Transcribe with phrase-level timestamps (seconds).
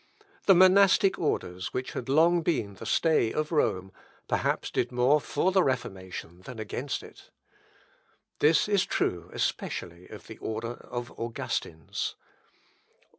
[0.47, 3.91] The monastic orders, which had long been the stay of Rome,
[4.27, 7.29] perhaps did more for the Reformation than against it.
[8.39, 12.15] This is true especially of the order of Augustins.